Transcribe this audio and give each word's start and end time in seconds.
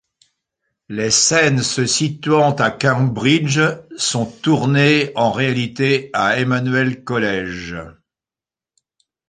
Les 0.89 1.11
scènes 1.11 1.61
se 1.61 1.85
situant 1.85 2.55
à 2.55 2.71
Cambridge 2.71 3.59
sont 3.97 4.25
tournées 4.25 5.11
en 5.13 5.31
réalité 5.31 6.09
à 6.13 6.39
Emmanuel 6.39 7.03
College. 7.03 7.75